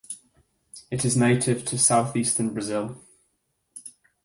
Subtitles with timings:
[0.89, 2.99] It is native to southeastern Brazil.